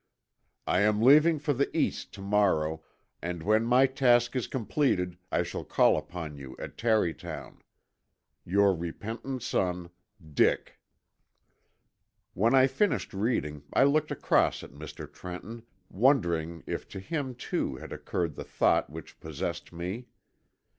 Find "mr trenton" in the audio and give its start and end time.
14.71-15.61